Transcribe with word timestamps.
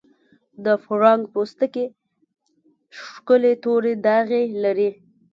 د 0.65 0.67
پړانګ 0.83 1.23
پوستکی 1.33 1.85
ښکلي 2.99 3.53
تورې 3.63 3.93
داغې 4.07 4.43
لري. 4.63 4.89